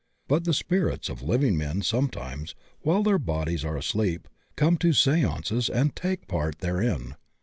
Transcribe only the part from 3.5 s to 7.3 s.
are asleep, come to seances and take part therein.